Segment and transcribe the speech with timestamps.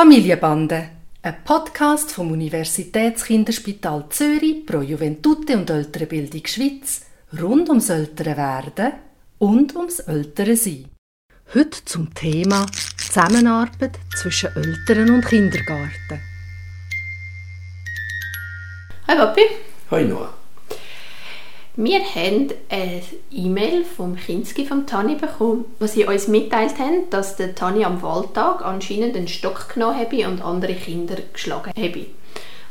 [0.00, 0.88] Familienbande,
[1.20, 7.02] ein Podcast vom Universitätskinderspital Zürich pro Juventute und Ältere Bildung Schweiz
[7.38, 8.92] rund ums ältere Werden
[9.36, 10.86] und ums ältere Sein.
[11.54, 12.64] Heute zum Thema
[12.96, 16.20] Zusammenarbeit zwischen Eltern und Kindergarten.
[19.06, 19.42] Hi Papi.
[19.90, 20.39] Hi Noah.
[21.82, 23.00] Wir haben eine
[23.32, 28.02] E-Mail vom Kinski vom Tani bekommen, wo sie uns mitteilt haben, dass der Tani am
[28.02, 32.06] Wahltag anscheinend einen Stock genommen habe und andere Kinder geschlagen habe.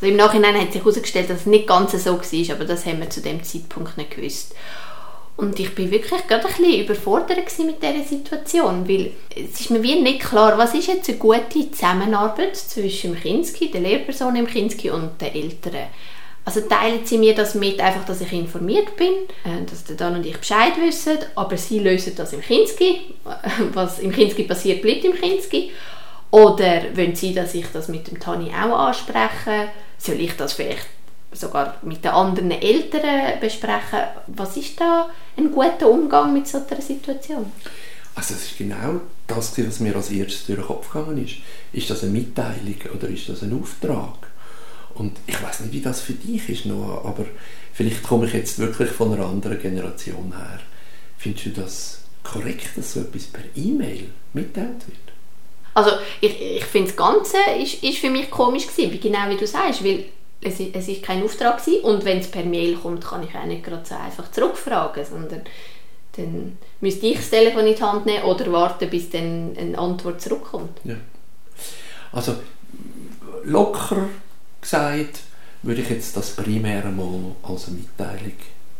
[0.00, 3.00] Also Im Nachhinein hat sich herausgestellt, dass es nicht ganz so war, aber das haben
[3.00, 4.54] wir zu dem Zeitpunkt nicht gewusst.
[5.36, 9.82] Und ich bin wirklich gerade ein bisschen überfordert mit dieser Situation, weil es ist mir
[9.82, 14.46] wie nicht klar, was ist jetzt eine gute Zusammenarbeit zwischen dem Kinski, der Lehrperson im
[14.46, 15.88] Kinski und den Eltern.
[16.46, 19.12] Also teilen sie mir das mit, einfach, dass ich informiert bin,
[19.44, 23.14] äh, dass der Dan und ich Bescheid wissen, aber sie lösen das im Kinski.
[23.72, 25.70] Was im Kinski passiert, bleibt im Kinski.
[26.30, 29.68] Oder wollen sie, dass ich das mit dem Tani auch anspreche?
[29.96, 30.86] Soll ich das vielleicht
[31.32, 34.00] sogar mit den anderen Eltern besprechen?
[34.26, 37.52] Was ist da ein guter Umgang mit solcher Situation?
[38.16, 41.36] Also es ist genau das, was mir als erstes durch den Kopf gegangen ist.
[41.72, 44.33] Ist das eine Mitteilung oder ist das ein Auftrag?
[44.94, 47.24] Und ich weiß nicht, wie das für dich ist, Noah, aber
[47.72, 50.60] vielleicht komme ich jetzt wirklich von einer anderen Generation her.
[51.18, 54.98] Findest du das korrekt, dass so etwas per E-Mail mitteilt wird?
[55.74, 59.46] Also ich, ich finde das Ganze ist, ist für mich komisch gewesen, genau wie du
[59.46, 60.04] sagst, weil
[60.40, 63.46] es, es ist kein Auftrag gewesen und wenn es per Mail kommt, kann ich auch
[63.46, 65.42] nicht gerade so einfach zurückfragen, sondern
[66.16, 70.20] dann müsste ich das Telefon in die Hand nehmen oder warten, bis dann eine Antwort
[70.20, 70.80] zurückkommt.
[70.84, 70.94] Ja.
[72.12, 72.36] Also
[73.42, 74.08] locker
[74.64, 75.20] gesagt,
[75.62, 78.32] würde ich jetzt das primär mal als eine Mitteilung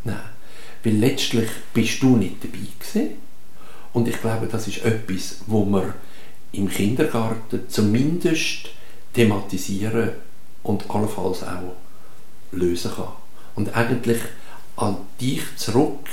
[0.03, 0.19] nehmen.
[0.83, 3.15] Weil letztlich bist du nicht dabei gewesen.
[3.93, 5.93] Und ich glaube, das ist etwas, wo man
[6.51, 8.69] im Kindergarten zumindest
[9.13, 10.11] thematisieren
[10.63, 11.75] und allenfalls auch
[12.51, 13.13] lösen kann.
[13.55, 14.19] Und eigentlich
[14.75, 16.07] an dich zurück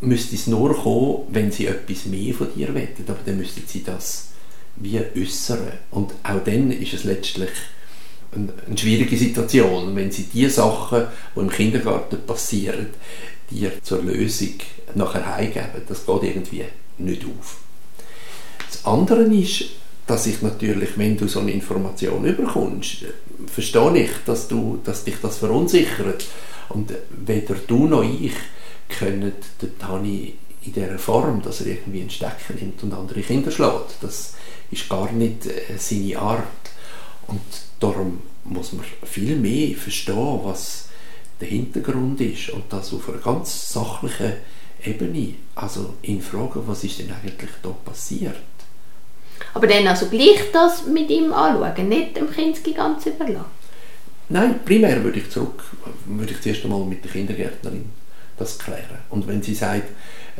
[0.00, 3.82] müsste es nur kommen, wenn sie etwas mehr von dir wettet, aber dann müssten sie
[3.82, 4.28] das
[4.76, 5.72] wie äußern.
[5.90, 7.50] Und auch dann ist es letztlich
[8.34, 12.88] eine schwierige Situation, wenn sie die Sachen, die im Kindergarten passieren,
[13.50, 14.54] dir zur Lösung
[14.94, 15.82] nachher heimgeben.
[15.88, 16.64] Das geht irgendwie
[16.98, 17.58] nicht auf.
[18.70, 19.64] Das andere ist,
[20.06, 23.04] dass ich natürlich, wenn du so eine Information überkommst,
[23.46, 26.26] verstehe ich, dass, du, dass dich das verunsichert.
[26.68, 28.32] Und weder du noch ich
[28.88, 30.34] können den Tani
[30.64, 33.96] in dieser Form, dass er irgendwie einen Stecker nimmt und andere Kinder schlägt.
[34.00, 34.34] Das
[34.70, 36.42] ist gar nicht äh, seine Art.
[37.26, 37.40] Und
[37.80, 40.88] darum muss man viel mehr verstehen, was
[41.40, 44.34] der Hintergrund ist und das auf einer ganz sachlichen
[44.84, 45.34] Ebene.
[45.54, 48.36] Also in Frage, was ist denn eigentlich da passiert?
[49.52, 53.44] Aber dann also gleich das mit ihm anschauen, nicht dem Kind ganz überlassen?
[54.28, 55.62] Nein, primär würde ich zurück,
[56.06, 57.90] würde ich zuerst einmal mit der Kindergärtnerin
[58.38, 58.98] das klären.
[59.10, 59.88] Und wenn sie sagt,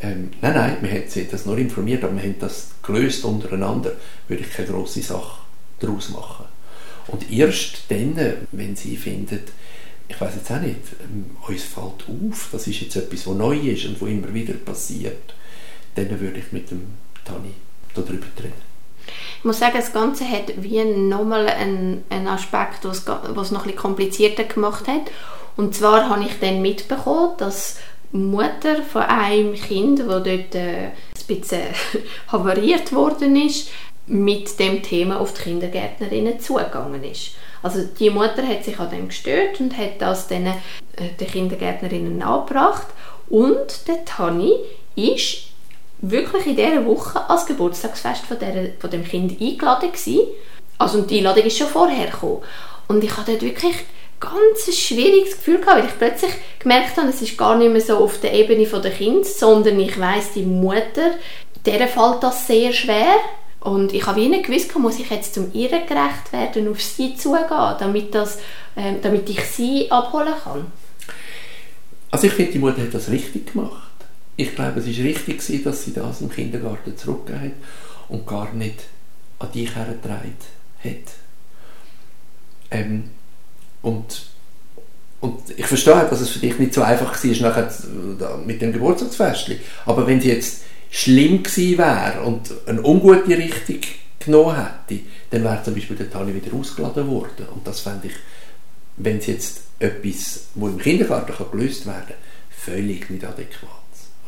[0.00, 3.92] ähm, nein, nein, wir haben sie das nur informiert, aber wir haben das gelöst untereinander,
[4.26, 5.40] würde ich keine grosse Sache
[5.80, 6.46] daraus machen.
[7.09, 8.19] Und erst dann,
[8.53, 9.48] wenn sie findet,
[10.09, 13.56] ich weiß jetzt auch nicht, ähm, uns fällt auf, das ist jetzt etwas, was neu
[13.56, 15.34] ist und wo immer wieder passiert,
[15.94, 16.82] dann würde ich mit dem
[17.25, 17.53] Tani
[17.94, 18.75] darüber reden.
[19.38, 23.76] Ich muss sagen, das Ganze hat wie nochmal einen, einen Aspekt, was es noch etwas
[23.76, 25.10] komplizierter gemacht hat.
[25.56, 27.78] Und zwar habe ich dann mitbekommen, dass
[28.12, 30.93] die Mutter von einem Kind, das dort äh, ein
[31.26, 31.62] bisschen
[32.28, 33.70] havariert worden ist,
[34.06, 37.32] mit dem Thema auf die Kindergärtnerinnen zugegangen ist.
[37.62, 40.53] Also die Mutter hat sich an dem gestört und hat das den, äh,
[41.19, 42.87] den Kindergärtnerinnen angebracht
[43.28, 44.54] und der Tani
[44.97, 45.44] ist
[46.00, 50.26] wirklich in dieser Woche als Geburtstagsfest von, der, von dem Kind eingeladen gewesen.
[50.76, 52.43] Also die Einladung ist schon vorher gekommen.
[52.88, 53.76] Und ich hatte dort wirklich
[54.20, 57.81] ganz ein schwieriges Gefühl gehabt, weil ich plötzlich gemerkt habe, es ist gar nicht mehr
[57.81, 61.12] so auf der Ebene der Kind, sondern ich weiß die Mutter,
[61.64, 63.16] der fällt das sehr schwer
[63.64, 67.16] und ich habe wie nicht gewusst, muss ich jetzt zum ihr gerecht werden, auf sie
[67.16, 68.37] zugehen, damit, das,
[68.76, 70.66] äh, damit ich sie abholen kann?
[72.11, 73.90] Also ich finde, die Mutter hat das richtig gemacht.
[74.37, 77.55] Ich glaube, es war richtig, dass sie das im Kindergarten zurückgeht
[78.08, 78.84] und gar nicht
[79.38, 80.37] an dich hergetragen
[80.82, 81.14] hat.
[82.70, 83.05] Ähm,
[83.81, 84.26] und,
[85.20, 87.72] und ich verstehe, dass es für dich nicht so einfach war nachher
[88.44, 89.52] mit dem Geburtstagsfest.
[89.87, 90.64] Aber wenn sie jetzt
[90.94, 93.81] schlimm gewesen wäre und eine ungute Richtung
[94.20, 97.49] genommen hätte, dann wäre zum Beispiel der Tani wieder ausgeladen worden.
[97.52, 98.12] Und das fände ich,
[98.96, 102.17] wenn es jetzt etwas, wo im Kindergarten kann gelöst werden kann,
[102.49, 103.70] völlig nicht adäquat.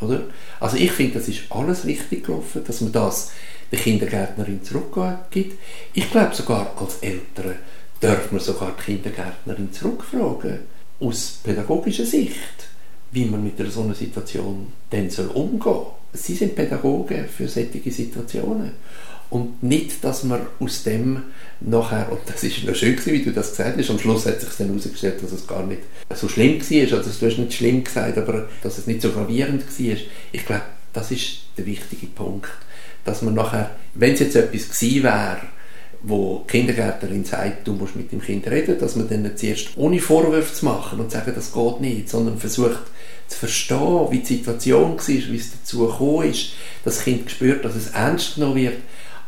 [0.00, 0.24] Oder?
[0.58, 3.30] Also ich finde, das ist alles richtig gelaufen, dass man das
[3.70, 5.56] der Kindergärtnerin zurückgibt.
[5.94, 7.54] Ich glaube sogar als Eltern
[8.00, 10.58] darf man sogar die Kindergärtnerin zurückfragen,
[10.98, 12.66] aus pädagogischer Sicht,
[13.12, 15.86] wie man mit so einer Situation dann soll umgehen.
[16.12, 18.72] Sie sind Pädagogen für solche Situationen.
[19.28, 21.22] Und nicht, dass man aus dem
[21.60, 24.50] nachher, und das ist noch schön wie du das gesagt hast, am Schluss hat sich
[24.56, 25.82] dann herausgestellt, dass es gar nicht
[26.14, 29.62] so schlimm war, also du hast nicht schlimm gesagt, aber dass es nicht so gravierend
[29.62, 29.96] war.
[30.32, 30.62] Ich glaube,
[30.92, 32.50] das ist der wichtige Punkt,
[33.04, 35.40] dass man nachher, wenn es jetzt etwas gewesen wäre,
[36.08, 39.98] wo die Kindergärtnerin sagt, du musst mit dem Kind reden, dass man dann zuerst ohne
[39.98, 42.82] Vorwürfe zu machen und sagen, das geht nicht, sondern versucht
[43.26, 46.52] zu verstehen, wie die Situation war, wie es dazu gekommen ist,
[46.84, 48.78] das Kind spürt, dass es ernst genommen wird,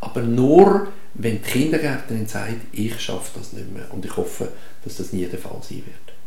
[0.01, 4.49] aber nur, wenn die Kindergärtnerin sagt, ich schaffe das nicht mehr und ich hoffe,
[4.85, 6.18] dass das nie der Fall sein wird.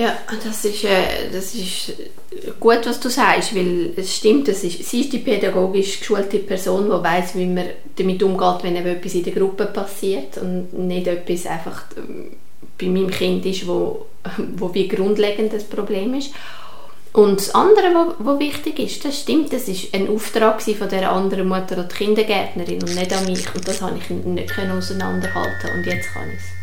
[0.00, 1.92] Ja, das ist, äh, das ist
[2.58, 6.86] gut, was du sagst, weil es stimmt, das ist, sie ist die pädagogisch geschulte Person,
[6.86, 7.66] die weiß, wie man
[7.96, 12.30] damit umgeht, wenn etwas in der Gruppe passiert und nicht etwas einfach ähm,
[12.80, 14.06] bei meinem Kind ist, wo,
[14.56, 16.32] wo wie grundlegend das Problem ist.
[17.12, 21.46] Und das andere, was wichtig ist, das stimmt, das ist ein Auftrag von der anderen
[21.46, 23.54] Mutter oder Kindergärtnerin und nicht an mich.
[23.54, 26.59] Und das habe ich nicht auseinanderhalten und jetzt kann ich es.